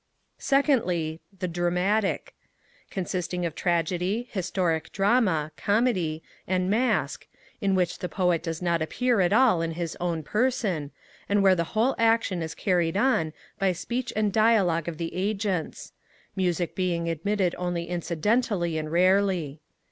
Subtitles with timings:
[0.39, 2.33] 2ndly, The Dramatic,
[2.89, 7.27] consisting of Tragedy, Historic Drama, Comedy, and Masque,
[7.61, 10.89] in which the Poet does not appear at all in his own person,
[11.29, 15.93] and where the whole action is carried on by speech and dialogue of the agents;
[16.35, 19.61] music being admitted only incidentally and rarely.